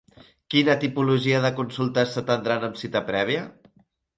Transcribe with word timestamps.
Quina 0.53 0.75
tipologia 0.83 1.43
de 1.45 1.53
consultes 1.61 2.17
s'atednran 2.17 2.69
amb 2.69 2.81
cita 2.85 3.07
prèvia? 3.11 3.45